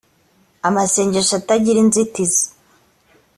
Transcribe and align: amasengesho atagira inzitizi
amasengesho 0.67 1.33
atagira 1.37 1.77
inzitizi 1.83 2.45